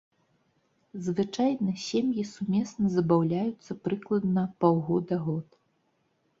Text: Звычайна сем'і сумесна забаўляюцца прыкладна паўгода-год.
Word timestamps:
Звычайна 1.07 1.73
сем'і 1.89 2.23
сумесна 2.33 2.85
забаўляюцца 2.97 3.71
прыкладна 3.87 4.49
паўгода-год. 4.65 5.47